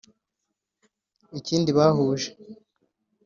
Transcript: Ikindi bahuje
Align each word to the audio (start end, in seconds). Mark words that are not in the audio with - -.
Ikindi 1.39 1.69
bahuje 1.77 2.29